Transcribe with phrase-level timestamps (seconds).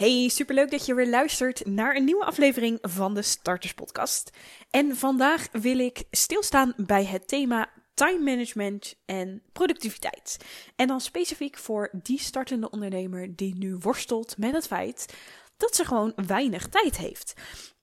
[0.00, 4.30] Hey, superleuk dat je weer luistert naar een nieuwe aflevering van de Starters Podcast.
[4.70, 10.36] En vandaag wil ik stilstaan bij het thema time management en productiviteit.
[10.76, 15.14] En dan specifiek voor die startende ondernemer die nu worstelt met het feit
[15.56, 17.34] dat ze gewoon weinig tijd heeft.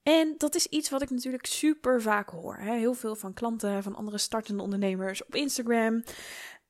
[0.03, 2.55] En dat is iets wat ik natuurlijk super vaak hoor.
[2.55, 6.03] Heel veel van klanten, van andere startende ondernemers op Instagram.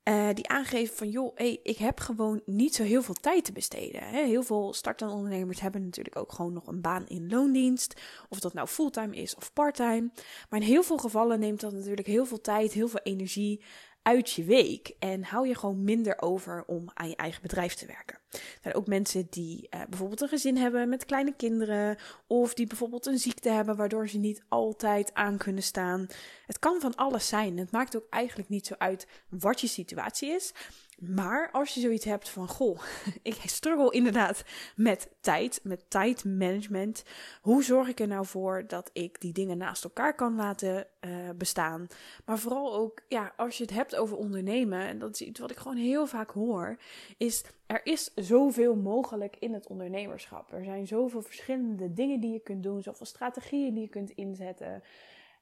[0.08, 3.52] Uh, die aangeven van, joh, hey, ik heb gewoon niet zo heel veel tijd te
[3.52, 4.02] besteden.
[4.02, 4.26] Hè?
[4.26, 8.02] Heel veel startende ondernemers hebben natuurlijk ook gewoon nog een baan in loondienst.
[8.30, 10.10] Of dat nou fulltime is of parttime.
[10.50, 13.62] Maar in heel veel gevallen neemt dat natuurlijk heel veel tijd, heel veel energie
[14.08, 14.96] uit je week.
[15.00, 18.20] En hou je gewoon minder over om aan je eigen bedrijf te werken.
[18.32, 21.98] Er zijn ook mensen die uh, bijvoorbeeld een gezin hebben met kleine kinderen.
[22.28, 26.08] Of die bijvoorbeeld een ziekte hebben waardoor ze niet altijd aan kunnen staan.
[26.46, 27.58] Het kan van alles zijn.
[27.58, 30.53] Het maakt ook eigenlijk niet zo uit wat je situatie is.
[30.98, 32.80] Maar als je zoiets hebt van, goh,
[33.22, 34.44] ik struggle inderdaad
[34.76, 37.03] met tijd, met tijdmanagement.
[37.42, 41.30] Hoe zorg ik er nou voor dat ik die dingen naast elkaar kan laten uh,
[41.36, 41.88] bestaan?
[42.25, 45.52] Maar vooral ook, ja, als je het hebt over ondernemen, en dat is iets wat
[45.52, 46.78] ik gewoon heel vaak hoor,
[47.18, 50.53] is er is zoveel mogelijk in het ondernemerschap.
[50.53, 54.84] Er zijn zoveel verschillende dingen die je kunt doen, zoveel strategieën die je kunt inzetten.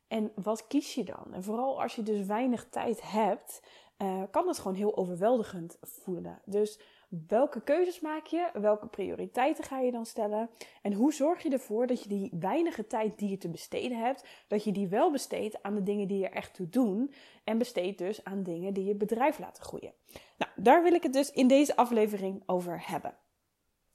[0.08, 1.34] En wat kies je dan?
[1.34, 3.62] En vooral als je dus weinig tijd hebt,
[3.98, 6.42] uh, kan het gewoon heel overweldigend voelen.
[6.46, 6.80] Dus
[7.28, 8.50] welke keuzes maak je?
[8.54, 10.50] Welke prioriteiten ga je dan stellen?
[10.82, 14.26] En hoe zorg je ervoor dat je die weinige tijd die je te besteden hebt,
[14.48, 17.98] dat je die wel besteedt aan de dingen die je echt toe doen en besteedt
[17.98, 19.94] dus aan dingen die je bedrijf laten groeien.
[20.38, 23.18] Nou, daar wil ik het dus in deze aflevering over hebben.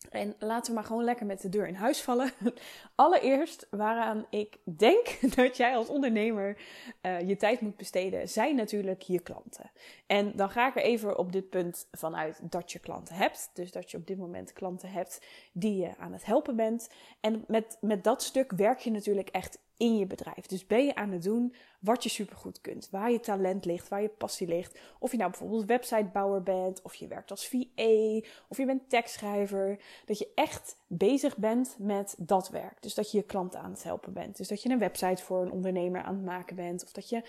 [0.08, 2.32] En laten we maar gewoon lekker met de deur in huis vallen.
[2.94, 6.56] Allereerst waaraan ik denk dat jij als ondernemer
[7.02, 9.70] uh, je tijd moet besteden, zijn natuurlijk je klanten.
[10.06, 13.50] En dan ga ik er even op dit punt vanuit dat je klanten hebt.
[13.54, 16.90] Dus dat je op dit moment klanten hebt die je aan het helpen bent.
[17.20, 20.46] En met, met dat stuk werk je natuurlijk echt in je bedrijf.
[20.46, 22.88] Dus ben je aan het doen wat je supergoed kunt.
[22.90, 24.78] Waar je talent ligt, waar je passie ligt.
[24.98, 29.78] Of je nou bijvoorbeeld websitebouwer bent, of je werkt als VA, of je bent tekstschrijver.
[30.04, 32.82] Dat je echt bezig bent met dat werk.
[32.82, 34.36] Dus dat je je klanten aan het helpen bent.
[34.36, 36.84] Dus dat je een website voor een ondernemer aan het maken bent.
[36.84, 37.22] Of dat je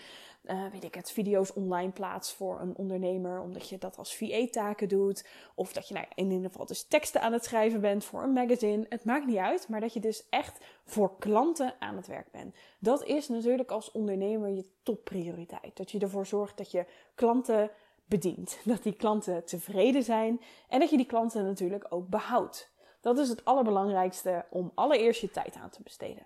[0.44, 4.88] uh, weet ik het, video's online plaatst voor een ondernemer, omdat je dat als VA-taken
[4.88, 5.26] doet.
[5.56, 8.34] Of dat je nou, in ieder geval dus teksten aan het schrijven bent voor een
[8.34, 8.86] magazine.
[8.90, 12.56] Het maakt niet uit, maar dat je dus echt voor klanten aan het werk bent.
[12.80, 15.78] Dat is natuurlijk als ondernemer je topprioriteit.
[15.78, 16.86] Dat je ervoor zorgt dat je
[17.16, 17.72] klanten
[18.06, 18.60] bedient.
[18.66, 22.72] Dat die klanten tevreden zijn en dat je die klanten natuurlijk ook behoudt.
[23.02, 26.26] Dat is het allerbelangrijkste om allereerst je tijd aan te besteden.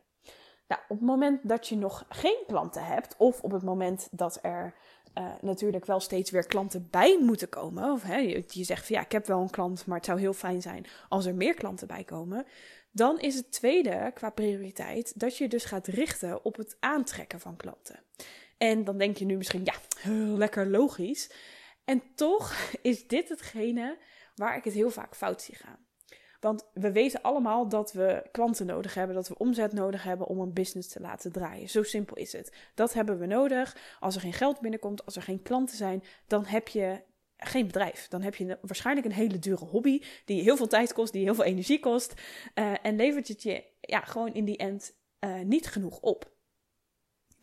[0.67, 4.39] Nou, op het moment dat je nog geen klanten hebt, of op het moment dat
[4.41, 4.73] er
[5.17, 8.95] uh, natuurlijk wel steeds weer klanten bij moeten komen, of hè, je, je, zegt van
[8.95, 11.53] ja, ik heb wel een klant, maar het zou heel fijn zijn als er meer
[11.53, 12.45] klanten bij komen,
[12.91, 17.55] dan is het tweede qua prioriteit dat je dus gaat richten op het aantrekken van
[17.55, 17.99] klanten.
[18.57, 19.75] En dan denk je nu misschien, ja,
[20.37, 21.31] lekker logisch.
[21.85, 23.97] En toch is dit hetgene
[24.35, 25.84] waar ik het heel vaak fout zie gaan.
[26.45, 30.39] Want we weten allemaal dat we klanten nodig hebben, dat we omzet nodig hebben om
[30.39, 31.69] een business te laten draaien.
[31.69, 32.51] Zo simpel is het.
[32.73, 33.77] Dat hebben we nodig.
[33.99, 37.01] Als er geen geld binnenkomt, als er geen klanten zijn, dan heb je
[37.37, 38.07] geen bedrijf.
[38.07, 41.35] Dan heb je waarschijnlijk een hele dure hobby die heel veel tijd kost, die heel
[41.35, 42.13] veel energie kost.
[42.55, 46.34] Uh, en levert het je ja, gewoon in die end uh, niet genoeg op.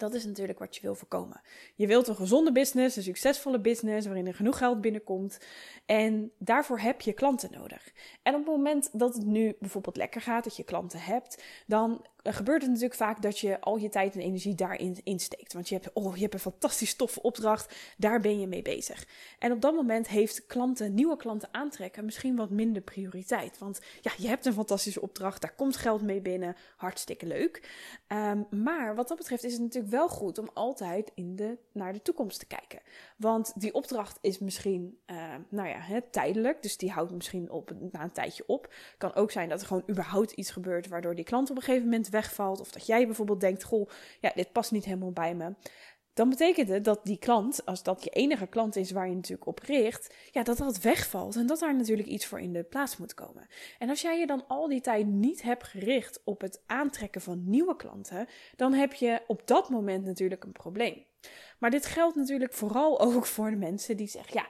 [0.03, 1.41] Dat is natuurlijk wat je wil voorkomen.
[1.75, 5.39] Je wilt een gezonde business, een succesvolle business waarin er genoeg geld binnenkomt.
[5.87, 7.93] En daarvoor heb je klanten nodig.
[8.23, 12.07] En op het moment dat het nu bijvoorbeeld lekker gaat, dat je klanten hebt, dan
[12.23, 15.53] gebeurt het natuurlijk vaak dat je al je tijd en energie daarin insteekt.
[15.53, 19.07] Want je hebt, oh, je hebt een fantastisch toffe opdracht, daar ben je mee bezig.
[19.39, 23.59] En op dat moment heeft klanten, nieuwe klanten aantrekken misschien wat minder prioriteit.
[23.59, 27.71] Want ja, je hebt een fantastische opdracht, daar komt geld mee binnen, hartstikke leuk.
[28.09, 31.93] Um, maar wat dat betreft is het natuurlijk wel goed om altijd in de, naar
[31.93, 32.81] de toekomst te kijken.
[33.17, 37.73] Want die opdracht is misschien, uh, nou ja, hè, tijdelijk, dus die houdt misschien op
[37.93, 38.75] na een tijdje op.
[38.99, 41.85] Kan ook zijn dat er gewoon überhaupt iets gebeurt waardoor die klant op een gegeven
[41.89, 42.61] moment wegvalt.
[42.61, 43.89] Of dat jij bijvoorbeeld denkt: Goh,
[44.21, 45.55] ja, dit past niet helemaal bij me.
[46.15, 49.47] Dan betekent het dat die klant, als dat je enige klant is waar je natuurlijk
[49.47, 52.97] op richt, ja, dat dat wegvalt en dat daar natuurlijk iets voor in de plaats
[52.97, 53.47] moet komen.
[53.79, 57.43] En als jij je dan al die tijd niet hebt gericht op het aantrekken van
[57.45, 58.27] nieuwe klanten,
[58.57, 61.05] dan heb je op dat moment natuurlijk een probleem.
[61.59, 64.47] Maar dit geldt natuurlijk vooral ook voor de mensen die zeggen: ja,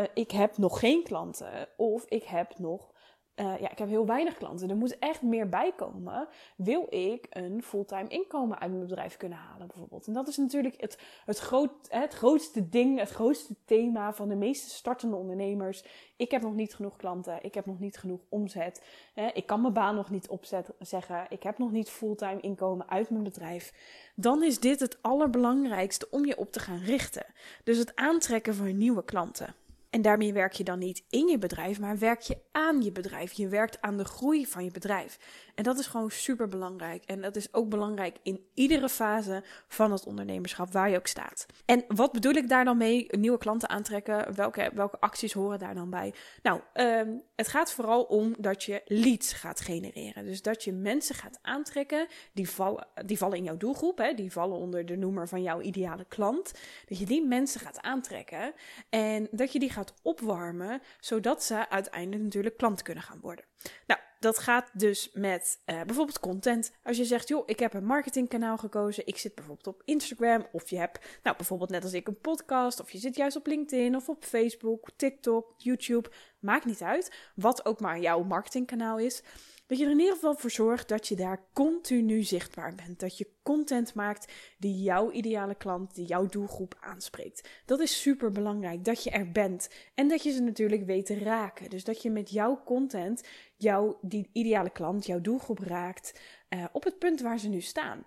[0.00, 2.92] uh, ik heb nog geen klanten of ik heb nog
[3.40, 4.70] uh, ja, ik heb heel weinig klanten.
[4.70, 6.28] Er moet echt meer bij komen.
[6.56, 10.06] Wil ik een fulltime inkomen uit mijn bedrijf kunnen halen, bijvoorbeeld?
[10.06, 14.34] En dat is natuurlijk het, het, groot, het grootste ding, het grootste thema van de
[14.34, 15.84] meeste startende ondernemers.
[16.16, 17.38] Ik heb nog niet genoeg klanten.
[17.42, 18.82] Ik heb nog niet genoeg omzet.
[19.34, 21.26] Ik kan mijn baan nog niet opzetten, zeggen.
[21.28, 23.72] Ik heb nog niet fulltime inkomen uit mijn bedrijf.
[24.14, 27.26] Dan is dit het allerbelangrijkste om je op te gaan richten.
[27.64, 29.54] Dus het aantrekken van nieuwe klanten.
[29.90, 33.32] En daarmee werk je dan niet in je bedrijf, maar werk je aan je bedrijf.
[33.32, 35.18] Je werkt aan de groei van je bedrijf.
[35.58, 37.04] En dat is gewoon super belangrijk.
[37.04, 41.46] En dat is ook belangrijk in iedere fase van het ondernemerschap, waar je ook staat.
[41.64, 43.06] En wat bedoel ik daar dan mee?
[43.10, 44.34] Nieuwe klanten aantrekken.
[44.34, 46.14] Welke, welke acties horen daar dan bij?
[46.42, 50.24] Nou, ehm, het gaat vooral om dat je leads gaat genereren.
[50.24, 53.98] Dus dat je mensen gaat aantrekken die vallen, die vallen in jouw doelgroep.
[53.98, 54.14] Hè?
[54.14, 56.52] Die vallen onder de noemer van jouw ideale klant.
[56.88, 58.52] Dat je die mensen gaat aantrekken.
[58.88, 63.44] En dat je die gaat opwarmen, zodat ze uiteindelijk natuurlijk klant kunnen gaan worden.
[63.86, 66.72] Nou, dat gaat dus met uh, bijvoorbeeld content.
[66.82, 69.06] Als je zegt, joh, ik heb een marketingkanaal gekozen.
[69.06, 70.46] Ik zit bijvoorbeeld op Instagram.
[70.52, 72.80] Of je hebt, nou bijvoorbeeld net als ik, een podcast.
[72.80, 76.10] Of je zit juist op LinkedIn of op Facebook, TikTok, YouTube.
[76.38, 77.12] Maakt niet uit.
[77.34, 79.22] Wat ook maar jouw marketingkanaal is.
[79.68, 83.00] Dat je er in ieder geval voor zorgt dat je daar continu zichtbaar bent.
[83.00, 87.48] Dat je content maakt die jouw ideale klant, die jouw doelgroep aanspreekt.
[87.64, 88.84] Dat is super belangrijk.
[88.84, 89.68] Dat je er bent.
[89.94, 91.70] En dat je ze natuurlijk weet te raken.
[91.70, 96.84] Dus dat je met jouw content jouw die ideale klant, jouw doelgroep raakt uh, op
[96.84, 98.06] het punt waar ze nu staan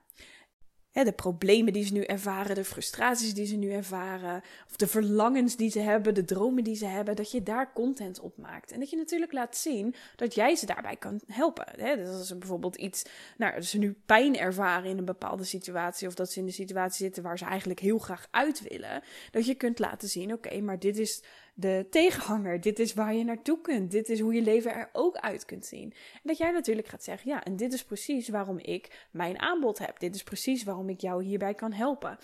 [0.92, 5.56] de problemen die ze nu ervaren, de frustraties die ze nu ervaren, of de verlangens
[5.56, 8.72] die ze hebben, de dromen die ze hebben, dat je daar content op maakt.
[8.72, 11.66] En dat je natuurlijk laat zien dat jij ze daarbij kan helpen.
[11.78, 11.96] Hè?
[11.96, 13.04] Dus als ze bijvoorbeeld iets,
[13.38, 17.06] nou, ze nu pijn ervaren in een bepaalde situatie, of dat ze in de situatie
[17.06, 20.80] zitten waar ze eigenlijk heel graag uit willen, dat je kunt laten zien: oké, maar
[20.80, 21.24] dit is
[21.62, 22.62] de tegenhanger.
[22.62, 23.92] Dit is waar je naartoe kunt.
[23.92, 25.94] Dit is hoe je leven er ook uit kunt zien.
[26.14, 29.80] En dat jij natuurlijk gaat zeggen: ja, en dit is precies waarom ik mijn aanbod
[29.80, 30.00] heb.
[30.00, 32.18] Dit is precies waarom ik jou hierbij kan helpen.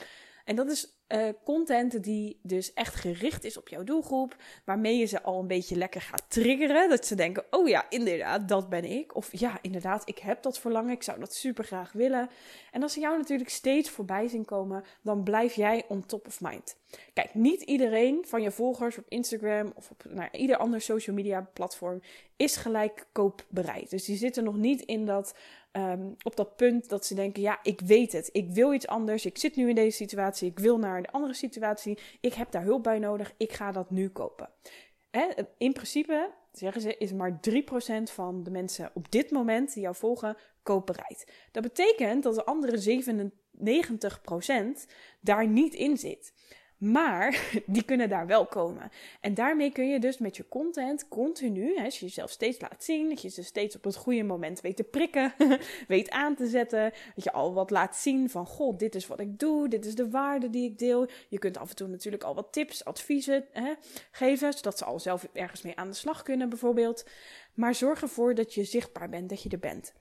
[0.46, 5.06] En dat is uh, content die dus echt gericht is op jouw doelgroep, waarmee je
[5.06, 6.90] ze al een beetje lekker gaat triggeren.
[6.90, 9.16] Dat ze denken: oh ja, inderdaad, dat ben ik.
[9.16, 12.30] Of ja, inderdaad, ik heb dat verlangen, ik zou dat super graag willen.
[12.72, 16.42] En als ze jou natuurlijk steeds voorbij zien komen, dan blijf jij on top of
[16.42, 16.76] mind.
[17.14, 21.50] Kijk, niet iedereen van je volgers op Instagram of op nou, ieder ander social media
[21.54, 22.02] platform
[22.36, 23.90] is gelijk koopbereid.
[23.90, 25.36] Dus die zitten nog niet in dat
[25.72, 29.26] um, op dat punt dat ze denken: ja, ik weet het, ik wil iets anders,
[29.26, 32.64] ik zit nu in deze situatie, ik wil naar een andere situatie, ik heb daar
[32.64, 34.50] hulp bij nodig, ik ga dat nu kopen.
[35.58, 37.54] in principe, zeggen ze, is maar 3%
[38.04, 41.32] van de mensen op dit moment die jou volgen koopbereid.
[41.52, 43.04] Dat betekent dat de andere
[44.88, 44.92] 97%
[45.22, 46.34] daar niet in zit.
[46.78, 48.92] Maar die kunnen daar wel komen.
[49.22, 52.84] En daarmee kun je dus met je content continu, hè, als je jezelf steeds laat
[52.84, 55.34] zien, dat je ze steeds op het goede moment weet te prikken,
[55.88, 59.20] weet aan te zetten, dat je al wat laat zien van, god, dit is wat
[59.20, 61.08] ik doe, dit is de waarde die ik deel.
[61.30, 63.74] Je kunt af en toe natuurlijk al wat tips, adviezen hè,
[64.12, 67.06] geven, zodat ze al zelf ergens mee aan de slag kunnen bijvoorbeeld.
[67.54, 69.94] Maar zorg ervoor dat je zichtbaar bent, dat je er bent.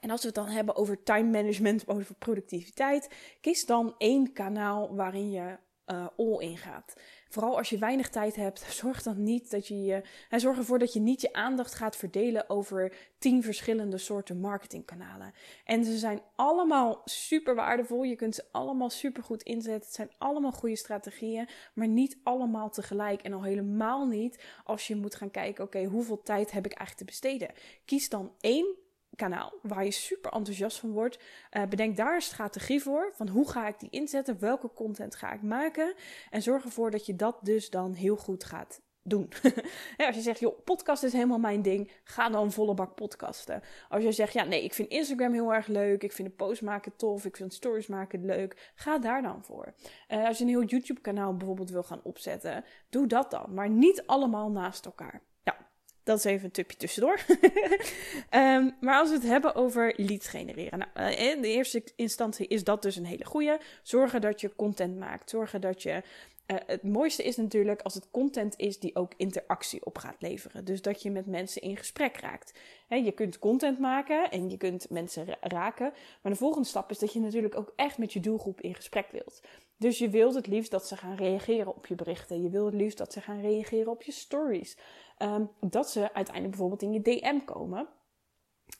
[0.00, 3.08] En als we het dan hebben over time management, over productiviteit,
[3.40, 5.56] kies dan één kanaal waarin je
[5.92, 6.94] uh, all in gaat.
[7.28, 10.02] Vooral als je weinig tijd hebt, zorg dan niet dat je.
[10.28, 15.32] En zorg ervoor dat je niet je aandacht gaat verdelen over tien verschillende soorten marketingkanalen.
[15.64, 18.02] En ze zijn allemaal super waardevol.
[18.02, 19.86] Je kunt ze allemaal super goed inzetten.
[19.86, 23.22] Het zijn allemaal goede strategieën, maar niet allemaal tegelijk.
[23.22, 26.98] En al helemaal niet als je moet gaan kijken: oké, hoeveel tijd heb ik eigenlijk
[26.98, 27.54] te besteden?
[27.84, 28.86] Kies dan één
[29.16, 31.18] kanaal waar je super enthousiast van wordt.
[31.56, 33.12] Uh, bedenk daar een strategie voor.
[33.14, 34.38] Van hoe ga ik die inzetten?
[34.38, 35.94] Welke content ga ik maken?
[36.30, 39.28] En zorg ervoor dat je dat dus dan heel goed gaat doen.
[39.96, 43.62] ja, als je zegt, joh, podcast is helemaal mijn ding, ga dan volle bak podcasten.
[43.88, 46.62] Als je zegt, ja, nee, ik vind Instagram heel erg leuk, ik vind een post
[46.62, 49.74] maken tof, ik vind stories maken leuk, ga daar dan voor.
[50.08, 54.02] Uh, als je een heel YouTube-kanaal bijvoorbeeld wil gaan opzetten, doe dat dan, maar niet
[54.06, 55.22] allemaal naast elkaar.
[56.08, 57.20] Dat is even een tipje tussendoor.
[58.34, 60.78] um, maar als we het hebben over leads genereren.
[60.78, 63.60] Nou, eh, in de eerste instantie is dat dus een hele goede.
[63.82, 65.30] Zorgen dat je content maakt.
[65.30, 66.02] Zorgen dat je.
[66.46, 70.64] Uh, het mooiste is natuurlijk als het content is die ook interactie op gaat leveren.
[70.64, 72.58] Dus dat je met mensen in gesprek raakt.
[72.88, 75.92] Je kunt content maken en je kunt mensen raken.
[76.22, 79.10] Maar de volgende stap is dat je natuurlijk ook echt met je doelgroep in gesprek
[79.10, 79.40] wilt.
[79.76, 82.42] Dus je wilt het liefst dat ze gaan reageren op je berichten.
[82.42, 84.76] Je wilt het liefst dat ze gaan reageren op je stories.
[85.18, 87.88] Um, dat ze uiteindelijk bijvoorbeeld in je DM komen.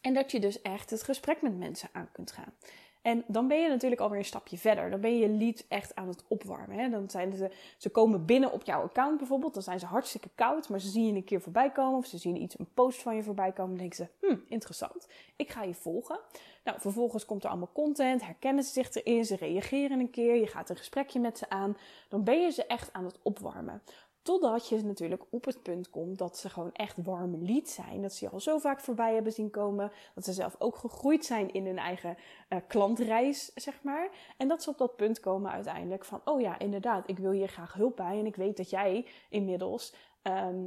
[0.01, 2.55] En dat je dus echt het gesprek met mensen aan kunt gaan.
[3.03, 4.91] En dan ben je natuurlijk alweer een stapje verder.
[4.91, 6.79] Dan ben je je lead echt aan het opwarmen.
[6.79, 6.89] Hè?
[6.89, 9.55] Dan zijn ze, ze komen binnen op jouw account bijvoorbeeld.
[9.55, 11.99] Dan zijn ze hartstikke koud, maar ze zien je een keer voorbij komen.
[11.99, 13.71] Of ze zien iets, een post van je voorbij komen.
[13.71, 15.09] Dan denken ze, hm, interessant.
[15.37, 16.21] Ik ga je volgen.
[16.65, 18.25] Nou, vervolgens komt er allemaal content.
[18.25, 19.25] Herkennen ze zich erin.
[19.25, 20.35] Ze reageren een keer.
[20.35, 21.77] Je gaat een gesprekje met ze aan.
[22.09, 23.83] Dan ben je ze echt aan het opwarmen.
[24.29, 28.03] Totdat je natuurlijk op het punt komt dat ze gewoon echt warme lead zijn.
[28.03, 29.93] Dat ze je al zo vaak voorbij hebben zien komen.
[30.15, 32.17] Dat ze zelf ook gegroeid zijn in hun eigen
[32.49, 34.09] uh, klantreis, zeg maar.
[34.37, 37.49] En dat ze op dat punt komen uiteindelijk van: oh ja, inderdaad, ik wil hier
[37.49, 38.19] graag hulp bij.
[38.19, 39.95] En ik weet dat jij inmiddels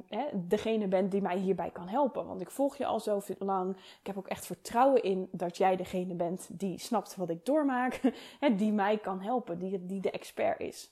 [0.07, 2.27] hè, degene bent die mij hierbij kan helpen.
[2.27, 3.75] Want ik volg je al zo lang.
[3.77, 8.01] Ik heb ook echt vertrouwen in dat jij degene bent die snapt wat ik doormaak.
[8.57, 10.91] die mij kan helpen, die, die de expert is.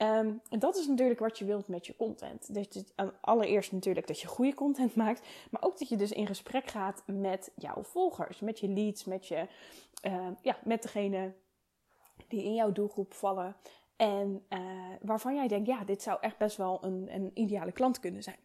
[0.00, 2.54] En dat is natuurlijk wat je wilt met je content.
[2.54, 2.66] Dus
[3.20, 7.02] allereerst natuurlijk dat je goede content maakt, maar ook dat je dus in gesprek gaat
[7.06, 9.46] met jouw volgers, met je leads, met, je,
[10.06, 11.32] uh, ja, met degene
[12.28, 13.56] die in jouw doelgroep vallen.
[13.96, 14.60] En uh,
[15.00, 18.38] waarvan jij denkt, ja, dit zou echt best wel een, een ideale klant kunnen zijn.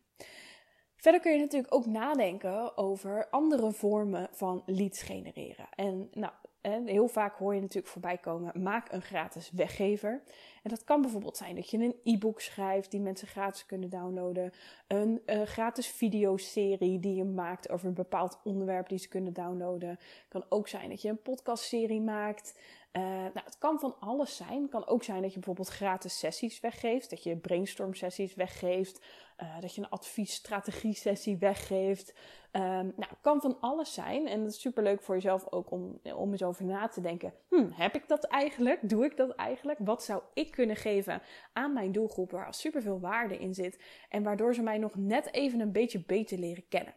[0.96, 5.68] Verder kun je natuurlijk ook nadenken over andere vormen van leads genereren.
[5.76, 6.34] En nou,
[6.72, 10.22] heel vaak hoor je natuurlijk voorbij komen: maak een gratis weggever.
[10.64, 14.52] En dat kan bijvoorbeeld zijn dat je een e-book schrijft die mensen gratis kunnen downloaden.
[14.88, 19.90] Een uh, gratis videoserie die je maakt over een bepaald onderwerp die ze kunnen downloaden.
[19.90, 22.60] Het kan ook zijn dat je een podcastserie maakt.
[22.98, 24.62] Uh, nou, het kan van alles zijn.
[24.62, 27.10] Het kan ook zijn dat je bijvoorbeeld gratis sessies weggeeft.
[27.10, 29.06] Dat je brainstorm sessies weggeeft.
[29.44, 32.14] Uh, dat je een adviesstrategie sessie weggeeft.
[32.52, 32.62] Um,
[32.96, 34.28] nou, het kan van alles zijn.
[34.28, 37.34] En dat is super leuk voor jezelf ook om, om eens over na te denken.
[37.50, 38.90] Hm, heb ik dat eigenlijk?
[38.90, 39.80] Doe ik dat eigenlijk?
[39.82, 41.22] Wat zou ik kunnen geven
[41.54, 43.84] aan mijn doelgroep waar al superveel waarde in zit?
[44.10, 46.94] En waardoor ze mij nog net even een beetje beter leren kennen.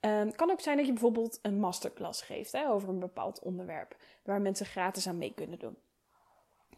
[0.00, 3.40] Het um, kan ook zijn dat je bijvoorbeeld een masterclass geeft hè, over een bepaald
[3.40, 5.76] onderwerp, waar mensen gratis aan mee kunnen doen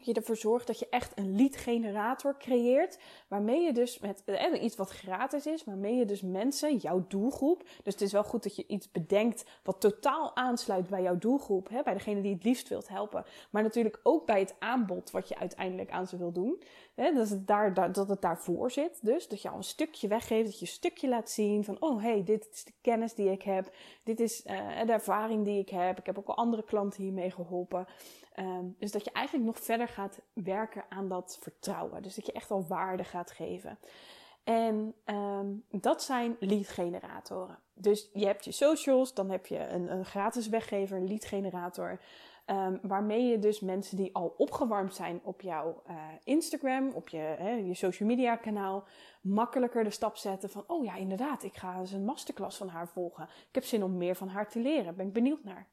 [0.00, 2.98] je ervoor zorgt dat je echt een lead generator creëert.
[3.28, 7.62] Waarmee je dus met eh, iets wat gratis is, waarmee je dus mensen, jouw doelgroep.
[7.82, 11.68] Dus het is wel goed dat je iets bedenkt wat totaal aansluit bij jouw doelgroep.
[11.68, 13.24] Hè, bij degene die het liefst wilt helpen.
[13.50, 16.62] Maar natuurlijk ook bij het aanbod wat je uiteindelijk aan ze wil doen.
[16.94, 18.98] Hè, dat, het daar, dat het daarvoor zit.
[19.02, 22.02] Dus dat je al een stukje weggeeft, dat je een stukje laat zien van: oh
[22.02, 23.74] hey, dit is de kennis die ik heb.
[24.04, 25.98] Dit is uh, de ervaring die ik heb.
[25.98, 27.86] Ik heb ook al andere klanten hiermee geholpen.
[28.40, 32.02] Um, dus dat je eigenlijk nog verder gaat werken aan dat vertrouwen.
[32.02, 33.78] Dus dat je echt al waarde gaat geven.
[34.44, 37.58] En um, dat zijn lead generatoren.
[37.74, 42.00] Dus je hebt je socials, dan heb je een, een gratis weggever, een lead generator.
[42.46, 47.18] Um, waarmee je dus mensen die al opgewarmd zijn op jouw uh, Instagram, op je,
[47.18, 48.84] hè, je social media kanaal,
[49.20, 52.88] makkelijker de stap zetten van, oh ja, inderdaad, ik ga eens een masterclass van haar
[52.88, 53.24] volgen.
[53.24, 55.68] Ik heb zin om meer van haar te leren, ben ik benieuwd naar.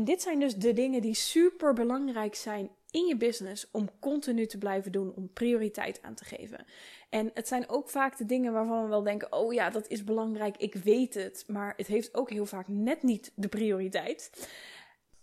[0.00, 4.46] En dit zijn dus de dingen die super belangrijk zijn in je business om continu
[4.46, 6.64] te blijven doen, om prioriteit aan te geven.
[7.10, 10.04] En het zijn ook vaak de dingen waarvan we wel denken: oh ja, dat is
[10.04, 14.48] belangrijk, ik weet het, maar het heeft ook heel vaak net niet de prioriteit.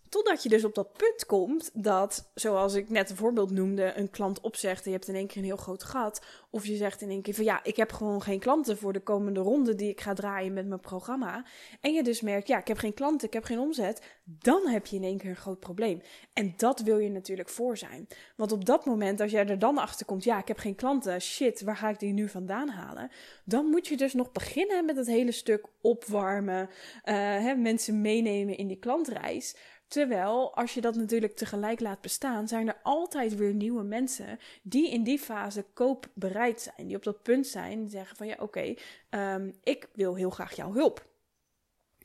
[0.09, 4.09] Totdat je dus op dat punt komt dat, zoals ik net een voorbeeld noemde, een
[4.09, 6.21] klant opzegt en je hebt in één keer een heel groot gat.
[6.49, 8.99] Of je zegt in één keer van ja, ik heb gewoon geen klanten voor de
[8.99, 11.45] komende ronde die ik ga draaien met mijn programma.
[11.81, 14.01] En je dus merkt, ja, ik heb geen klanten, ik heb geen omzet.
[14.23, 16.01] Dan heb je in één keer een groot probleem.
[16.33, 18.07] En dat wil je natuurlijk voor zijn.
[18.35, 21.21] Want op dat moment, als jij er dan achter komt, ja, ik heb geen klanten,
[21.21, 23.11] shit, waar ga ik die nu vandaan halen?
[23.45, 28.57] Dan moet je dus nog beginnen met het hele stuk opwarmen, uh, hè, mensen meenemen
[28.57, 29.55] in die klantreis.
[29.88, 34.89] Terwijl, als je dat natuurlijk tegelijk laat bestaan, zijn er altijd weer nieuwe mensen die
[34.89, 36.88] in die fase koopbereid zijn.
[36.88, 38.74] Die op dat punt zijn, die zeggen van ja, oké,
[39.10, 41.06] um, ik wil heel graag jouw hulp.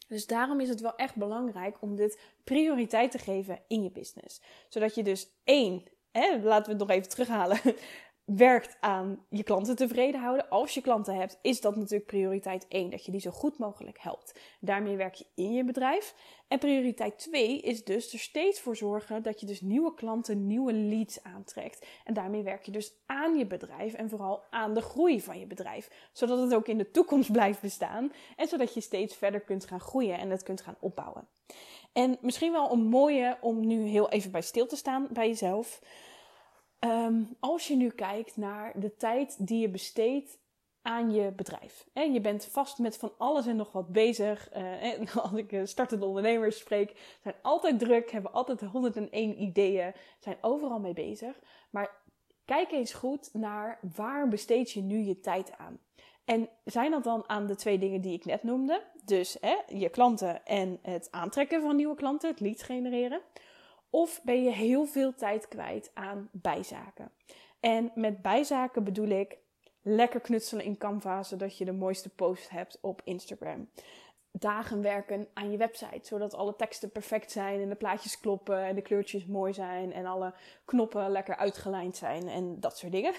[0.08, 4.40] Dus daarom is het wel echt belangrijk om dit prioriteit te geven in je business.
[4.68, 7.60] Zodat je dus één, hè, laten we het nog even terughalen,
[8.36, 10.48] werkt aan je klanten tevreden houden.
[10.48, 12.90] Als je klanten hebt, is dat natuurlijk prioriteit 1.
[12.90, 14.40] Dat je die zo goed mogelijk helpt.
[14.60, 16.14] Daarmee werk je in je bedrijf.
[16.48, 20.72] En prioriteit 2 is dus er steeds voor zorgen dat je dus nieuwe klanten, nieuwe
[20.72, 21.86] leads aantrekt.
[22.04, 25.46] En daarmee werk je dus aan je bedrijf en vooral aan de groei van je
[25.46, 25.90] bedrijf.
[26.12, 28.12] Zodat het ook in de toekomst blijft bestaan.
[28.36, 31.28] En zodat je steeds verder kunt gaan groeien en het kunt gaan opbouwen.
[31.92, 35.80] En misschien wel een mooie om nu heel even bij stil te staan bij jezelf.
[36.84, 40.38] Um, als je nu kijkt naar de tijd die je besteedt
[40.82, 41.86] aan je bedrijf.
[41.92, 44.50] En je bent vast met van alles en nog wat bezig.
[44.56, 50.36] Uh, als ik eh, startende ondernemers spreek, zijn altijd druk, hebben altijd 101 ideeën, zijn
[50.40, 51.40] overal mee bezig.
[51.70, 51.90] Maar
[52.44, 55.78] kijk eens goed naar waar besteed je nu je tijd aan.
[56.24, 58.82] En zijn dat dan aan de twee dingen die ik net noemde?
[59.04, 59.36] Dus
[59.68, 63.20] je klanten en het aantrekken van nieuwe klanten, het leads genereren.
[63.94, 67.10] Of ben je heel veel tijd kwijt aan bijzaken.
[67.60, 69.38] En met bijzaken bedoel ik
[69.82, 73.68] lekker knutselen in Canva, zodat je de mooiste post hebt op Instagram
[74.32, 76.00] dagen werken aan je website.
[76.02, 80.06] Zodat alle teksten perfect zijn en de plaatjes kloppen en de kleurtjes mooi zijn en
[80.06, 80.34] alle
[80.64, 83.14] knoppen lekker uitgelijnd zijn en dat soort dingen.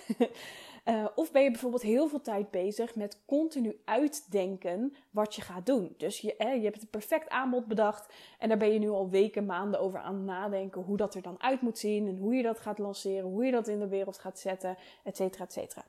[0.86, 5.66] uh, of ben je bijvoorbeeld heel veel tijd bezig met continu uitdenken wat je gaat
[5.66, 5.94] doen.
[5.98, 9.46] Dus je, je hebt het perfect aanbod bedacht en daar ben je nu al weken,
[9.46, 12.60] maanden over aan nadenken hoe dat er dan uit moet zien en hoe je dat
[12.60, 15.86] gaat lanceren, hoe je dat in de wereld gaat zetten, et cetera, et cetera.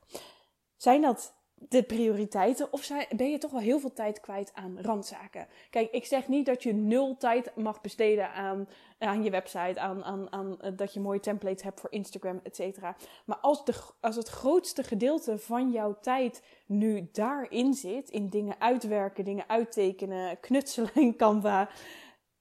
[0.76, 2.72] Zijn dat de prioriteiten?
[2.72, 5.46] Of ben je toch wel heel veel tijd kwijt aan randzaken?
[5.70, 8.68] Kijk, ik zeg niet dat je nul tijd mag besteden aan,
[8.98, 12.56] aan je website, aan, aan, aan eh, dat je mooie templates hebt voor Instagram, et
[12.56, 12.96] cetera.
[13.24, 18.60] Maar als, de, als het grootste gedeelte van jouw tijd nu daarin zit, in dingen
[18.60, 21.68] uitwerken, dingen uittekenen, knutselen in Canva,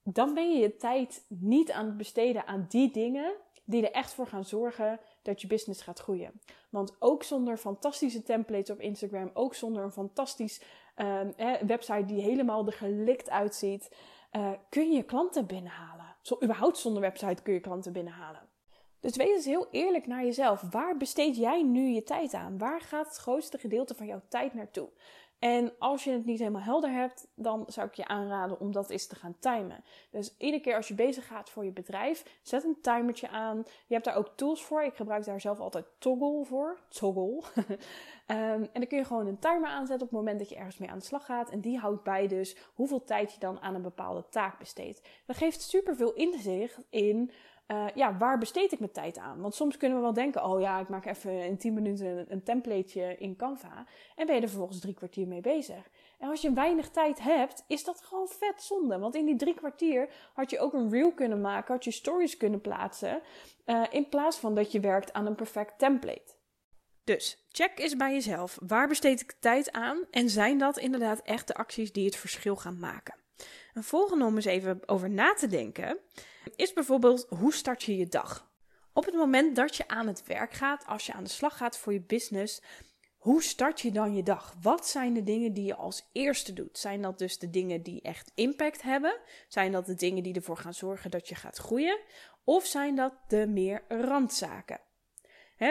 [0.04, 3.34] dan ben je je tijd niet aan het besteden aan die dingen
[3.66, 6.42] die er echt voor gaan zorgen dat je business gaat groeien.
[6.70, 10.62] Want ook zonder fantastische templates op Instagram, ook zonder een fantastisch
[10.98, 11.20] uh,
[11.66, 13.96] website die helemaal er gelikt uitziet,
[14.32, 16.16] uh, kun je klanten binnenhalen.
[16.22, 18.42] Zo, überhaupt zonder website kun je klanten binnenhalen.
[19.00, 20.62] Dus wees eens heel eerlijk naar jezelf.
[20.62, 22.58] Waar besteed jij nu je tijd aan?
[22.58, 24.90] Waar gaat het grootste gedeelte van jouw tijd naartoe?
[25.44, 28.90] En als je het niet helemaal helder hebt, dan zou ik je aanraden om dat
[28.90, 29.84] eens te gaan timen.
[30.10, 33.58] Dus iedere keer als je bezig gaat voor je bedrijf, zet een timertje aan.
[33.58, 34.84] Je hebt daar ook tools voor.
[34.84, 36.80] Ik gebruik daar zelf altijd Toggle voor.
[36.88, 37.44] Toggle.
[37.56, 37.68] um,
[38.64, 40.90] en dan kun je gewoon een timer aanzetten op het moment dat je ergens mee
[40.90, 41.50] aan de slag gaat.
[41.50, 45.10] En die houdt bij dus hoeveel tijd je dan aan een bepaalde taak besteedt.
[45.26, 47.32] Dat geeft super veel inzicht in
[47.74, 49.42] uh, ja, waar besteed ik mijn tijd aan?
[49.42, 52.44] Want soms kunnen we wel denken, oh ja, ik maak even in 10 minuten een,
[52.44, 53.86] templateje in Canva.
[54.16, 55.90] En ben je er vervolgens drie kwartier mee bezig.
[56.20, 59.00] En als je weinig tijd hebt, is dat gewoon vet zonde.
[59.00, 62.38] Want in die drie kwartier had je ook een reel kunnen maken, had je stories
[62.38, 63.22] kunnen plaatsen.
[63.66, 66.36] Uh, in plaats van dat je werkt aan een perfect template.
[67.04, 68.58] Dus check eens bij jezelf.
[68.68, 70.06] Waar besteed ik tijd aan?
[70.12, 73.16] En zijn dat inderdaad echt de acties die het verschil gaan maken?
[73.74, 76.00] Een volgende om eens even over na te denken
[76.56, 78.52] is bijvoorbeeld hoe start je je dag?
[78.94, 81.78] Op het moment dat je aan het werk gaat, als je aan de slag gaat
[81.78, 82.62] voor je business,
[83.18, 84.56] hoe start je dan je dag?
[84.62, 86.78] Wat zijn de dingen die je als eerste doet?
[86.78, 89.20] Zijn dat dus de dingen die echt impact hebben?
[89.48, 92.00] Zijn dat de dingen die ervoor gaan zorgen dat je gaat groeien?
[92.44, 94.80] Of zijn dat de meer randzaken?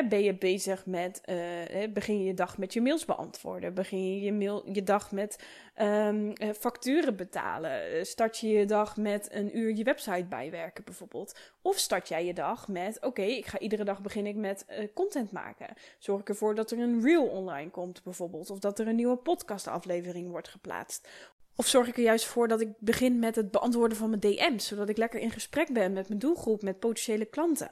[0.08, 3.74] Ben je bezig met, uh, begin je je dag met je mails beantwoorden?
[3.74, 5.38] Begin je je, mail, je dag met
[5.80, 7.70] um, facturen betalen?
[7.70, 11.38] Eh, start je je dag met een uur je website bijwerken bijvoorbeeld?
[11.62, 15.32] Of start jij je dag met, oké, ik ga iedere dag begin ik met content
[15.32, 15.66] maken.
[15.98, 18.50] Zorg ik ervoor dat er een reel online komt bijvoorbeeld.
[18.50, 21.08] Of dat er een nieuwe podcastaflevering wordt geplaatst.
[21.56, 24.66] Of zorg ik er juist voor dat ik begin met het beantwoorden van mijn DM's,
[24.66, 27.68] zodat ik lekker in gesprek ben met mijn doelgroep, met potentiële klanten.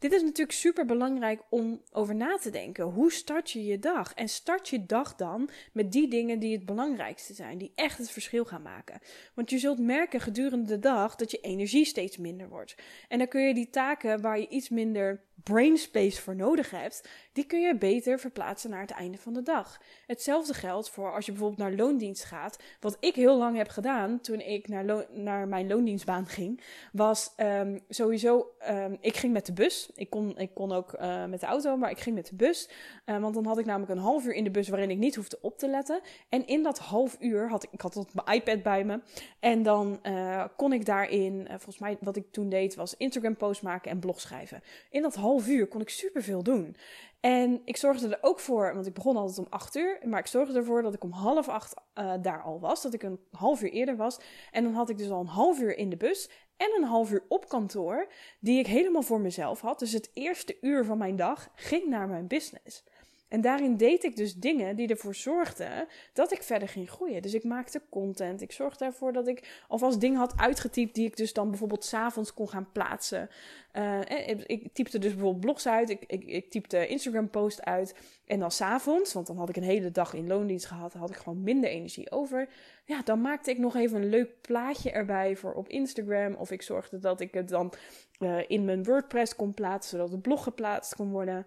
[0.00, 2.84] Dit is natuurlijk super belangrijk om over na te denken.
[2.84, 4.14] Hoe start je je dag?
[4.14, 8.10] En start je dag dan met die dingen die het belangrijkste zijn, die echt het
[8.10, 9.00] verschil gaan maken.
[9.34, 12.74] Want je zult merken gedurende de dag dat je energie steeds minder wordt.
[13.08, 17.08] En dan kun je die taken waar je iets minder brain space voor nodig hebt,
[17.32, 19.80] die kun je beter verplaatsen naar het einde van de dag.
[20.06, 22.58] Hetzelfde geldt voor als je bijvoorbeeld naar loondienst gaat.
[22.80, 26.60] Wat ik heel lang heb gedaan toen ik naar, naar mijn loondienstbaan ging,
[26.92, 29.90] was um, sowieso, um, ik ging met de bus.
[29.94, 32.68] Ik kon, ik kon ook uh, met de auto, maar ik ging met de bus.
[33.06, 35.14] Uh, want dan had ik namelijk een half uur in de bus waarin ik niet
[35.14, 36.00] hoefde op te letten.
[36.28, 39.00] En in dat half uur had ik, ik had mijn iPad bij me.
[39.40, 43.62] En dan uh, kon ik daarin, volgens mij wat ik toen deed, was Instagram post
[43.62, 44.62] maken en blog schrijven.
[44.90, 46.76] In dat half half uur kon ik superveel doen.
[47.20, 50.26] En ik zorgde er ook voor, want ik begon altijd om acht uur, maar ik
[50.26, 53.62] zorgde ervoor dat ik om half acht uh, daar al was, dat ik een half
[53.62, 54.20] uur eerder was.
[54.50, 57.10] En dan had ik dus al een half uur in de bus en een half
[57.10, 59.78] uur op kantoor, die ik helemaal voor mezelf had.
[59.78, 62.84] Dus het eerste uur van mijn dag ging naar mijn business.
[63.30, 67.22] En daarin deed ik dus dingen die ervoor zorgden dat ik verder ging groeien.
[67.22, 68.40] Dus ik maakte content.
[68.40, 72.34] Ik zorgde ervoor dat ik alvast dingen had uitgetypt die ik dus dan bijvoorbeeld s'avonds
[72.34, 73.28] kon gaan plaatsen.
[73.72, 74.00] Uh,
[74.46, 75.90] ik typte dus bijvoorbeeld blogs uit.
[75.90, 77.94] Ik, ik, ik typte Instagram post uit.
[78.26, 81.16] En dan s'avonds, want dan had ik een hele dag in loondienst gehad, had ik
[81.16, 82.48] gewoon minder energie over.
[82.84, 86.34] Ja, dan maakte ik nog even een leuk plaatje erbij voor op Instagram.
[86.34, 87.72] Of ik zorgde dat ik het dan
[88.18, 91.46] uh, in mijn WordPress kon plaatsen, zodat het blog geplaatst kon worden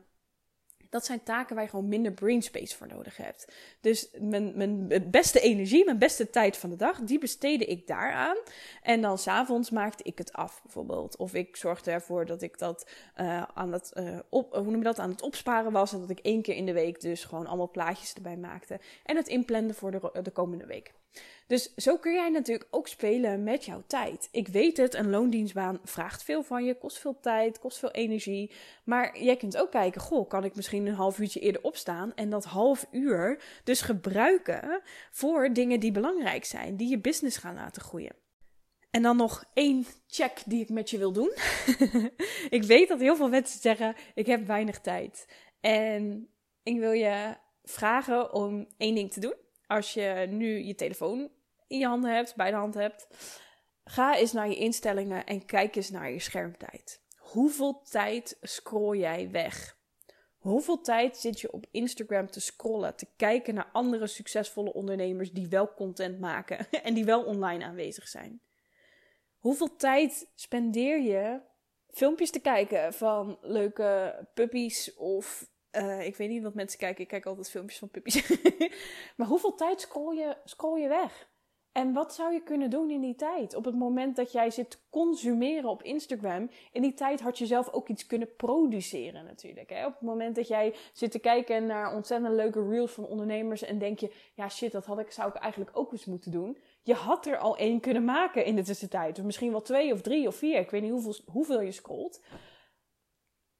[0.93, 3.47] dat zijn taken waar je gewoon minder brain space voor nodig hebt.
[3.81, 8.37] Dus mijn, mijn beste energie, mijn beste tijd van de dag, die besteedde ik daaraan.
[8.81, 11.17] En dan s'avonds maakte ik het af, bijvoorbeeld.
[11.17, 13.93] Of ik zorgde ervoor dat ik dat, uh, aan, het,
[14.29, 15.93] op, hoe noem je dat, aan het opsparen was.
[15.93, 18.79] En dat ik één keer in de week dus gewoon allemaal plaatjes erbij maakte.
[19.05, 20.93] En het inplande voor de, de komende week.
[21.47, 24.27] Dus zo kun jij natuurlijk ook spelen met jouw tijd.
[24.31, 28.51] Ik weet het, een loondienstbaan vraagt veel van je, kost veel tijd, kost veel energie.
[28.83, 32.29] Maar jij kunt ook kijken, goh, kan ik misschien een half uurtje eerder opstaan en
[32.29, 37.81] dat half uur dus gebruiken voor dingen die belangrijk zijn, die je business gaan laten
[37.81, 38.15] groeien.
[38.91, 41.33] En dan nog één check die ik met je wil doen.
[42.57, 45.27] ik weet dat heel veel mensen zeggen: ik heb weinig tijd.
[45.61, 46.29] En
[46.63, 49.33] ik wil je vragen om één ding te doen.
[49.73, 51.29] Als je nu je telefoon
[51.67, 53.07] in je handen hebt, bij de hand hebt,
[53.83, 57.01] ga eens naar je instellingen en kijk eens naar je schermtijd.
[57.17, 59.77] Hoeveel tijd scroll jij weg?
[60.37, 65.47] Hoeveel tijd zit je op Instagram te scrollen, te kijken naar andere succesvolle ondernemers die
[65.47, 68.41] wel content maken en die wel online aanwezig zijn?
[69.37, 71.41] Hoeveel tijd spendeer je
[71.89, 77.03] filmpjes te kijken van leuke puppies of uh, ik weet niet wat mensen kijken.
[77.03, 78.29] Ik kijk altijd filmpjes van puppies.
[79.17, 81.31] maar hoeveel tijd scroll je, scroll je weg?
[81.73, 83.55] En wat zou je kunnen doen in die tijd?
[83.55, 87.69] Op het moment dat jij zit consumeren op Instagram, in die tijd had je zelf
[87.69, 89.69] ook iets kunnen produceren natuurlijk.
[89.69, 89.85] Hè?
[89.85, 93.77] Op het moment dat jij zit te kijken naar ontzettend leuke reels van ondernemers en
[93.77, 96.57] denk je, ja shit, dat had ik, zou ik eigenlijk ook eens moeten doen.
[96.83, 99.19] Je had er al één kunnen maken in de tussentijd.
[99.19, 100.59] Of misschien wel twee of drie of vier.
[100.59, 102.21] Ik weet niet hoeveel, hoeveel je scrolt.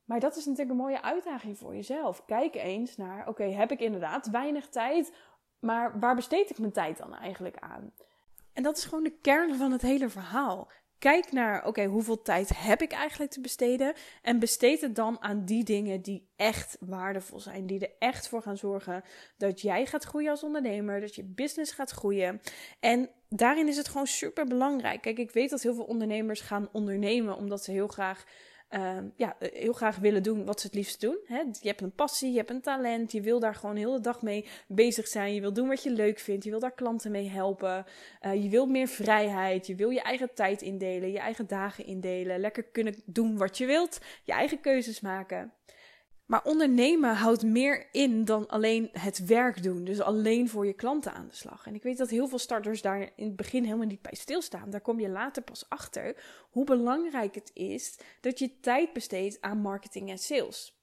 [0.06, 2.26] Maar dat is natuurlijk een mooie uitdaging voor jezelf.
[2.26, 5.14] Kijk eens naar, oké, heb ik inderdaad weinig tijd,
[5.60, 7.94] maar waar besteed ik mijn tijd dan eigenlijk aan?
[8.54, 10.70] En dat is gewoon de kern van het hele verhaal.
[11.04, 13.94] Kijk naar, oké, hoeveel tijd heb ik eigenlijk te besteden?
[14.22, 17.68] En besteed het dan aan die dingen die echt waardevol zijn.
[17.68, 19.04] Die er echt voor gaan zorgen
[19.38, 21.02] dat jij gaat groeien als ondernemer.
[21.02, 22.42] Dat je business gaat groeien.
[22.80, 25.02] En daarin is het gewoon super belangrijk.
[25.02, 28.26] Kijk, ik weet dat heel veel ondernemers gaan ondernemen omdat ze heel graag
[28.74, 31.18] Ehm, ja, eh, heel graag willen doen wat ze het liefst doen.
[31.26, 31.38] Hè?
[31.38, 34.22] Je hebt een passie, je hebt een talent, je wil daar gewoon heel de dag
[34.22, 35.34] mee bezig zijn.
[35.34, 37.86] Je wil doen wat je leuk vindt, je wil daar klanten mee helpen.
[38.22, 42.40] Uh, je wil meer vrijheid, je wil je eigen tijd indelen, je eigen dagen indelen.
[42.40, 45.54] Lekker kunnen doen wat je wilt, je eigen keuzes maken.
[46.26, 49.84] Maar ondernemen houdt meer in dan alleen het werk doen.
[49.84, 51.68] Dus alleen voor je klanten aan de slag.
[51.68, 54.70] En ik weet dat heel veel starters daar in het begin helemaal niet bij stilstaan.
[54.70, 59.58] Daar kom je later pas achter hoe belangrijk het is dat je tijd besteedt aan
[59.58, 60.83] marketing en sales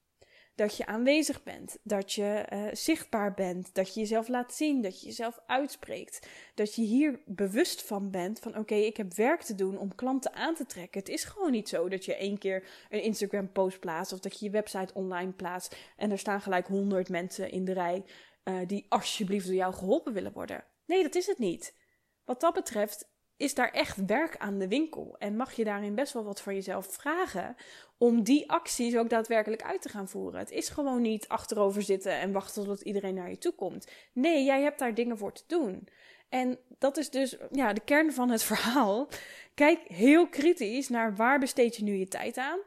[0.55, 5.01] dat je aanwezig bent, dat je uh, zichtbaar bent, dat je jezelf laat zien, dat
[5.01, 6.29] je jezelf uitspreekt.
[6.55, 10.35] Dat je hier bewust van bent van oké, ik heb werk te doen om klanten
[10.35, 11.01] aan te trekken.
[11.01, 14.39] Het is gewoon niet zo dat je één keer een Instagram post plaatst of dat
[14.39, 18.05] je je website online plaatst en er staan gelijk honderd mensen in de rij
[18.45, 20.65] uh, die alsjeblieft door jou geholpen willen worden.
[20.87, 21.79] Nee, dat is het niet.
[22.25, 23.10] Wat dat betreft
[23.41, 25.17] is daar echt werk aan de winkel.
[25.19, 27.57] En mag je daarin best wel wat van jezelf vragen
[27.99, 30.41] om die acties ook daadwerkelijk uit te gaan voeren.
[30.41, 33.87] Het is gewoon niet achterover zitten en wachten tot iedereen naar je toe komt.
[34.13, 35.89] Nee, jij hebt daar dingen voor te doen.
[36.29, 39.09] En dat is dus ja, de kern van het verhaal.
[39.55, 42.59] Kijk heel kritisch naar waar besteed je nu je tijd aan.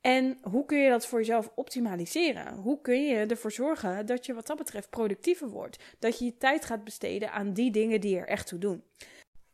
[0.00, 2.54] En hoe kun je dat voor jezelf optimaliseren?
[2.54, 5.78] Hoe kun je ervoor zorgen dat je wat dat betreft productiever wordt?
[5.98, 8.82] Dat je je tijd gaat besteden aan die dingen die er echt toe doen.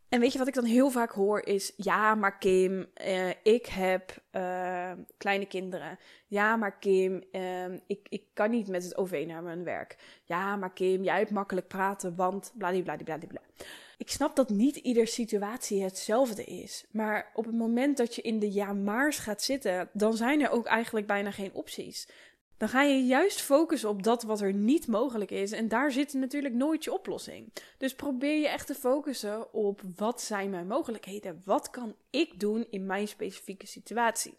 [0.09, 3.67] En weet je wat ik dan heel vaak hoor is: ja, maar Kim, uh, ik
[3.67, 5.99] heb uh, kleine kinderen.
[6.27, 9.97] Ja, maar Kim, uh, ik, ik kan niet met het OV naar mijn werk.
[10.25, 13.41] Ja, maar Kim, jij hebt makkelijk praten, want bladibladibladibla.
[13.97, 16.85] Ik snap dat niet ieder situatie hetzelfde is.
[16.91, 20.67] Maar op het moment dat je in de ja-maars gaat zitten, dan zijn er ook
[20.67, 22.09] eigenlijk bijna geen opties
[22.59, 25.53] dan ga je juist focussen op dat wat er niet mogelijk is.
[25.53, 27.53] En daar zit natuurlijk nooit je oplossing.
[27.79, 31.43] Dus probeer je echt te focussen op wat zijn mijn mogelijkheden?
[31.45, 34.39] Wat kan ik doen in mijn specifieke situatie?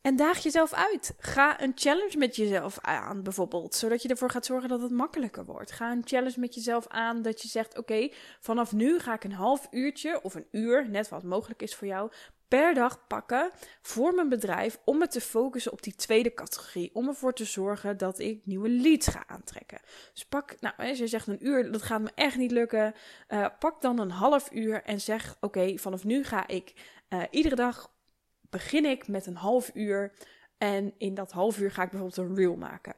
[0.00, 1.14] En daag jezelf uit.
[1.18, 3.74] Ga een challenge met jezelf aan, bijvoorbeeld.
[3.74, 5.72] Zodat je ervoor gaat zorgen dat het makkelijker wordt.
[5.72, 8.08] Ga een challenge met jezelf aan dat je zegt: Oké,
[8.40, 11.86] vanaf nu ga ik een half uurtje of een uur, net wat mogelijk is voor
[11.86, 12.10] jou,
[12.52, 13.50] per dag pakken
[13.82, 16.94] voor mijn bedrijf om me te focussen op die tweede categorie.
[16.94, 19.80] Om ervoor te zorgen dat ik nieuwe leads ga aantrekken.
[20.12, 22.94] Dus pak, nou, als je zegt een uur, dat gaat me echt niet lukken.
[23.28, 26.72] Uh, pak dan een half uur en zeg: Oké, vanaf nu ga ik
[27.08, 27.94] uh, iedere dag
[28.40, 30.12] begin ik met een half uur.
[30.58, 32.94] En in dat half uur ga ik bijvoorbeeld een reel maken.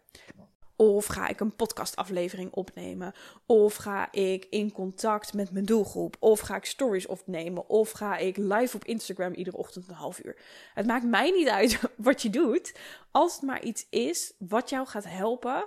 [0.76, 3.12] Of ga ik een podcastaflevering opnemen?
[3.46, 6.16] Of ga ik in contact met mijn doelgroep?
[6.18, 7.68] Of ga ik stories opnemen?
[7.68, 10.36] Of ga ik live op Instagram iedere ochtend een half uur?
[10.74, 12.74] Het maakt mij niet uit wat je doet,
[13.10, 15.66] als het maar iets is wat jou gaat helpen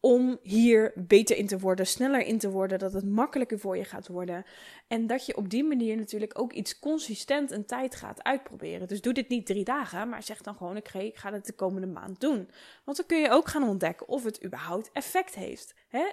[0.00, 3.84] om hier beter in te worden, sneller in te worden, dat het makkelijker voor je
[3.84, 4.44] gaat worden.
[4.88, 8.88] En dat je op die manier natuurlijk ook iets consistent een tijd gaat uitproberen.
[8.88, 11.52] Dus doe dit niet drie dagen, maar zeg dan gewoon: oké, ik ga het de
[11.52, 12.50] komende maand doen.
[12.84, 15.74] Want dan kun je ook gaan ontdekken of het überhaupt effect heeft.
[15.88, 16.04] Hè?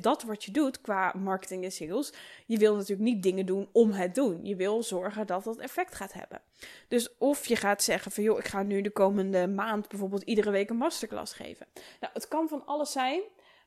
[0.00, 2.12] Dat wat je doet qua marketing en sales.
[2.46, 4.44] Je wil natuurlijk niet dingen doen om het doen.
[4.44, 6.40] Je wil zorgen dat dat effect gaat hebben.
[6.88, 10.50] Dus of je gaat zeggen van joh, ik ga nu de komende maand bijvoorbeeld iedere
[10.50, 11.66] week een masterclass geven.
[12.00, 13.20] Nou, het kan van alles zijn,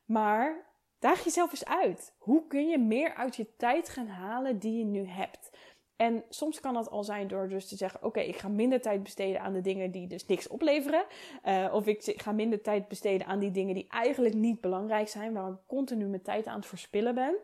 [0.06, 0.66] maar
[1.00, 2.14] daag jezelf eens uit.
[2.18, 5.52] Hoe kun je meer uit je tijd gaan halen die je nu hebt?
[5.96, 9.04] En soms kan dat al zijn door dus te zeggen: Oké, ik ga minder tijd
[9.04, 11.06] besteden aan de dingen die dus niks opleveren.
[11.46, 15.34] Uh, of ik ga minder tijd besteden aan die dingen die eigenlijk niet belangrijk zijn,
[15.34, 17.36] waar ik continu mijn tijd aan het verspillen ben.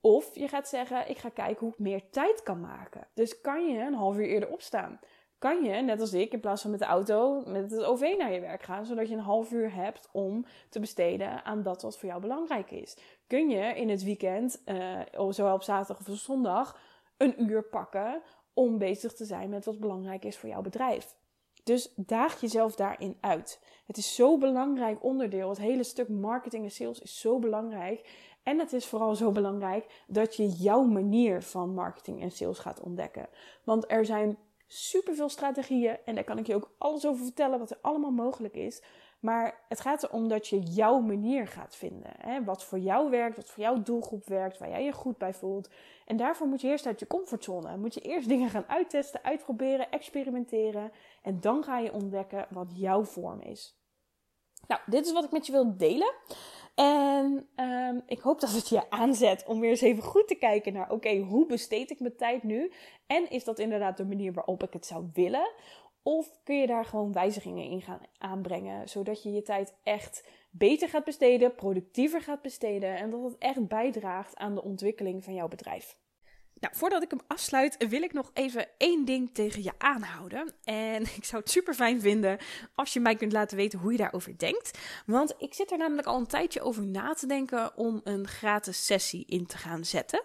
[0.00, 3.08] Of je gaat zeggen: Ik ga kijken hoe ik meer tijd kan maken.
[3.14, 5.00] Dus kan je een half uur eerder opstaan?
[5.38, 8.32] Kan je, net als ik, in plaats van met de auto, met het OV naar
[8.32, 11.98] je werk gaan, zodat je een half uur hebt om te besteden aan dat wat
[11.98, 12.96] voor jou belangrijk is?
[13.26, 16.78] Kun je in het weekend, uh, zowel op zaterdag of zondag,
[17.16, 18.22] een uur pakken
[18.54, 21.16] om bezig te zijn met wat belangrijk is voor jouw bedrijf.
[21.64, 23.60] Dus daag jezelf daarin uit.
[23.86, 25.48] Het is zo belangrijk onderdeel.
[25.48, 28.08] Het hele stuk marketing en sales is zo belangrijk.
[28.42, 32.80] En het is vooral zo belangrijk dat je jouw manier van marketing en sales gaat
[32.80, 33.28] ontdekken.
[33.64, 37.70] Want er zijn superveel strategieën en daar kan ik je ook alles over vertellen wat
[37.70, 38.82] er allemaal mogelijk is.
[39.20, 42.12] Maar het gaat erom dat je jouw manier gaat vinden.
[42.18, 42.44] Hè?
[42.44, 45.70] Wat voor jou werkt, wat voor jouw doelgroep werkt, waar jij je goed bij voelt.
[46.04, 47.76] En daarvoor moet je eerst uit je comfortzone.
[47.76, 50.92] Moet je eerst dingen gaan uittesten, uitproberen, experimenteren.
[51.22, 53.76] En dan ga je ontdekken wat jouw vorm is.
[54.66, 56.14] Nou, dit is wat ik met je wil delen.
[56.76, 60.72] En um, ik hoop dat het je aanzet om weer eens even goed te kijken
[60.72, 62.72] naar: oké, hoe besteed ik mijn tijd nu?
[63.06, 65.52] En is dat inderdaad de manier waarop ik het zou willen?
[66.02, 70.88] Of kun je daar gewoon wijzigingen in gaan aanbrengen, zodat je je tijd echt beter
[70.88, 75.48] gaat besteden, productiever gaat besteden en dat het echt bijdraagt aan de ontwikkeling van jouw
[75.48, 75.96] bedrijf?
[76.60, 80.52] Nou, voordat ik hem afsluit, wil ik nog even één ding tegen je aanhouden.
[80.64, 82.38] En ik zou het super fijn vinden
[82.74, 84.78] als je mij kunt laten weten hoe je daarover denkt.
[85.06, 88.86] Want ik zit er namelijk al een tijdje over na te denken om een gratis
[88.86, 90.22] sessie in te gaan zetten.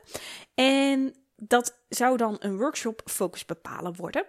[0.53, 4.25] En dat zou dan een workshop focus bepalen worden.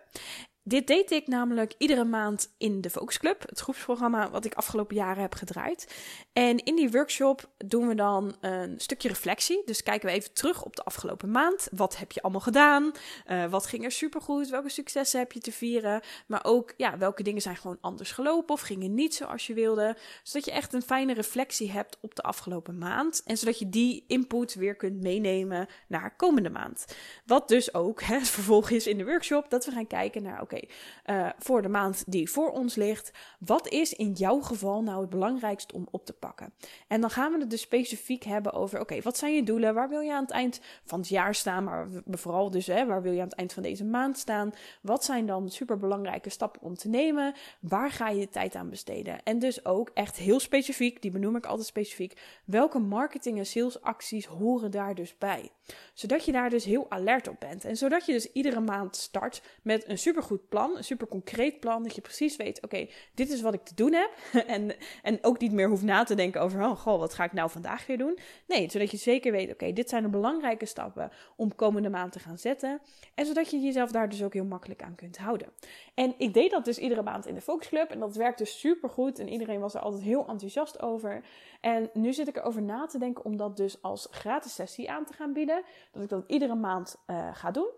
[0.64, 4.96] Dit deed ik namelijk iedere maand in de Focus Club, het groepsprogramma wat ik afgelopen
[4.96, 5.94] jaren heb gedraaid.
[6.32, 9.62] En in die workshop doen we dan een stukje reflectie.
[9.64, 11.68] Dus kijken we even terug op de afgelopen maand.
[11.72, 12.92] Wat heb je allemaal gedaan?
[13.26, 14.48] Uh, wat ging er supergoed?
[14.48, 16.00] Welke successen heb je te vieren?
[16.26, 19.96] Maar ook, ja, welke dingen zijn gewoon anders gelopen of gingen niet zoals je wilde?
[20.22, 23.22] Zodat je echt een fijne reflectie hebt op de afgelopen maand.
[23.24, 26.84] En zodat je die input weer kunt meenemen naar komende maand.
[27.26, 30.40] Wat dus ook hè, het vervolg is in de workshop, dat we gaan kijken naar
[30.52, 30.66] oké,
[31.12, 35.10] uh, voor de maand die voor ons ligt, wat is in jouw geval nou het
[35.10, 36.52] belangrijkste om op te pakken?
[36.88, 39.74] En dan gaan we het dus specifiek hebben over, oké, wat zijn je doelen?
[39.74, 41.64] Waar wil je aan het eind van het jaar staan?
[41.64, 44.52] Maar vooral dus, hè, waar wil je aan het eind van deze maand staan?
[44.82, 47.34] Wat zijn dan superbelangrijke stappen om te nemen?
[47.60, 49.22] Waar ga je je tijd aan besteden?
[49.22, 54.26] En dus ook echt heel specifiek, die benoem ik altijd specifiek, welke marketing en salesacties
[54.26, 55.50] horen daar dus bij?
[55.94, 57.64] Zodat je daar dus heel alert op bent.
[57.64, 61.82] En zodat je dus iedere maand start met een supergoed plan, een super concreet plan,
[61.82, 64.10] dat je precies weet, oké, dit is wat ik te doen heb.
[64.46, 67.32] en, en ook niet meer hoeft na te denken over, oh goh, wat ga ik
[67.32, 68.18] nou vandaag weer doen?
[68.46, 72.18] Nee, zodat je zeker weet, oké, dit zijn de belangrijke stappen om komende maand te
[72.18, 72.80] gaan zetten.
[73.14, 75.48] En zodat je jezelf daar dus ook heel makkelijk aan kunt houden.
[75.94, 78.88] En ik deed dat dus iedere maand in de Focus Club en dat werkte super
[78.88, 81.24] goed en iedereen was er altijd heel enthousiast over.
[81.60, 85.04] En nu zit ik erover na te denken om dat dus als gratis sessie aan
[85.04, 85.62] te gaan bieden.
[85.92, 87.68] Dat ik dat iedere maand uh, ga doen.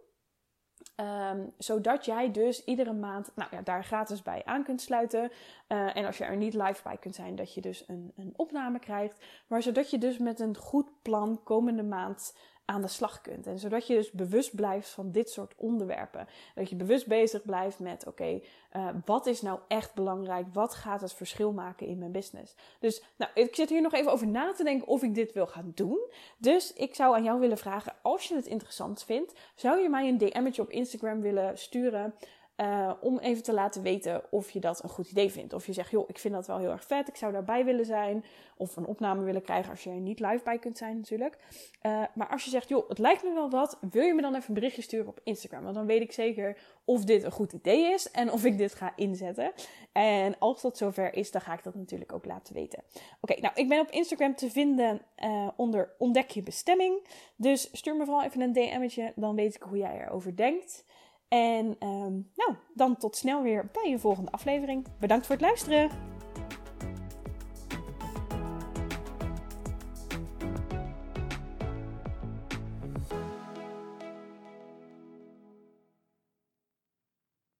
[0.97, 5.31] Um, zodat jij dus iedere maand nou ja, daar gratis bij aan kunt sluiten.
[5.69, 8.33] Uh, en als je er niet live bij kunt zijn, dat je dus een, een
[8.37, 9.25] opname krijgt.
[9.47, 13.47] Maar zodat je dus met een goed plan komende maand aan de slag kunt.
[13.47, 16.29] En zodat je dus bewust blijft van dit soort onderwerpen.
[16.55, 18.41] Dat je bewust bezig blijft met: oké,
[18.77, 20.47] uh, wat is nou echt belangrijk?
[20.53, 22.55] Wat gaat het verschil maken in mijn business?
[22.79, 25.47] Dus nou, ik zit hier nog even over na te denken of ik dit wil
[25.47, 25.99] gaan doen.
[26.39, 30.09] Dus ik zou aan jou willen vragen: als je het interessant vindt, zou je mij
[30.09, 32.15] een DM'tje op Instagram willen sturen?
[32.57, 35.53] Uh, om even te laten weten of je dat een goed idee vindt.
[35.53, 37.85] Of je zegt, joh, ik vind dat wel heel erg vet, ik zou daarbij willen
[37.85, 38.25] zijn.
[38.57, 41.39] Of een opname willen krijgen als je er niet live bij kunt zijn natuurlijk.
[41.83, 44.35] Uh, maar als je zegt, joh, het lijkt me wel wat, wil je me dan
[44.35, 45.63] even een berichtje sturen op Instagram?
[45.63, 48.75] Want dan weet ik zeker of dit een goed idee is en of ik dit
[48.75, 49.53] ga inzetten.
[49.93, 52.83] En als dat zover is, dan ga ik dat natuurlijk ook laten weten.
[53.21, 57.07] Oké, nou, ik ben op Instagram te vinden uh, onder ontdek je bestemming.
[57.37, 60.85] Dus stuur me vooral even een DM'tje, dan weet ik hoe jij erover denkt.
[61.29, 64.87] En um, nou, dan tot snel weer bij een volgende aflevering.
[64.99, 66.14] Bedankt voor het luisteren.